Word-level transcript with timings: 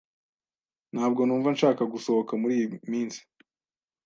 Ntabwo 0.93 1.21
numva 1.23 1.49
nshaka 1.55 1.83
gusohoka 1.93 2.31
muriyi 2.41 2.65
minsi. 2.91 3.19